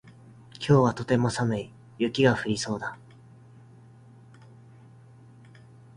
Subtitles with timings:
[0.57, 1.71] 今日はとても寒い。
[1.99, 2.97] 雪が降りそうだ。